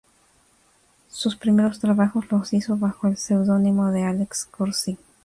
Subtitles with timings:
[1.11, 4.97] Sus primeros trabajos los hizo bajo el seudónimo de Alex Corsi.